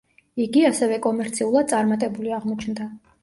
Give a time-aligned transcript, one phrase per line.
[0.43, 2.89] იგი, ასევე კომერციულად წარმატებული აღმოჩნდა.